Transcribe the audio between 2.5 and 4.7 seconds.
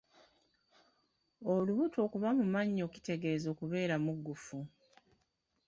mannyo kitegeeza kubeera mukkufu..